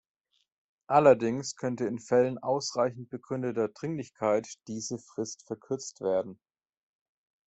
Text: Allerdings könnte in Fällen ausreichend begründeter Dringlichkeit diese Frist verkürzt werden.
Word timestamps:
Allerdings 0.87 1.55
könnte 1.57 1.85
in 1.85 1.99
Fällen 1.99 2.39
ausreichend 2.39 3.11
begründeter 3.11 3.67
Dringlichkeit 3.67 4.47
diese 4.67 4.97
Frist 4.97 5.45
verkürzt 5.45 6.01
werden. 6.01 6.39